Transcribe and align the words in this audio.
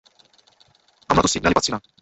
আমি 1.09 1.19
তো 1.21 1.27
সিগনালই 1.27 1.55
পাচ্ছি 1.57 1.71
না। 1.71 1.79